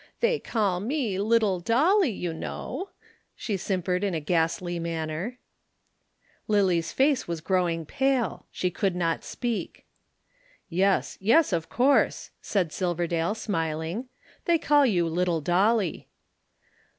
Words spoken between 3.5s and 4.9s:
simpered in a ghastly